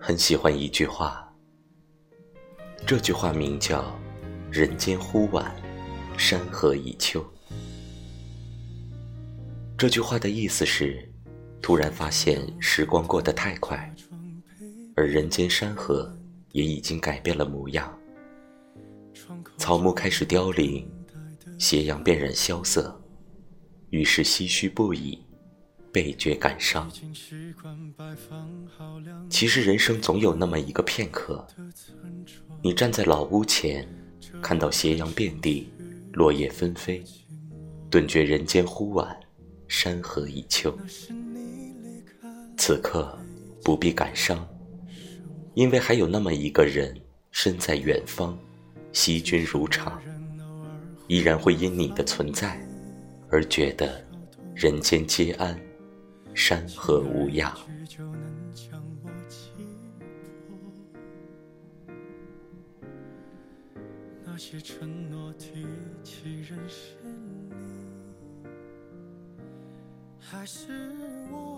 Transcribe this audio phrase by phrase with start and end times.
[0.00, 1.28] 很喜欢一句话，
[2.86, 3.92] 这句话名叫
[4.50, 5.52] “人间忽晚，
[6.16, 7.22] 山河已秋”。
[9.76, 11.06] 这句话的意思是，
[11.60, 13.92] 突然发现时光过得太快，
[14.94, 16.16] 而人间山河
[16.52, 17.92] 也已经改变了模样。
[19.58, 20.88] 草木开始凋零，
[21.58, 22.98] 斜阳变染萧瑟，
[23.90, 25.20] 于是唏嘘不已。
[25.98, 26.88] 倍觉感伤。
[29.28, 31.44] 其实人生总有那么一个片刻，
[32.62, 33.84] 你站在老屋前，
[34.40, 35.68] 看到斜阳遍地，
[36.12, 37.02] 落叶纷飞，
[37.90, 39.18] 顿觉人间忽晚，
[39.66, 40.72] 山河已秋。
[42.56, 43.18] 此刻
[43.64, 44.46] 不必感伤，
[45.54, 46.96] 因为还有那么一个人
[47.32, 48.38] 身在远方，
[48.92, 50.00] 惜君如常，
[51.08, 52.56] 依然会因你的存在
[53.30, 54.00] 而觉得
[54.54, 55.58] 人间皆安。
[56.38, 57.52] 山河无恙。
[64.24, 65.66] 那些承诺提
[66.04, 66.96] 起人生，
[70.20, 70.92] 还是
[71.32, 71.57] 我。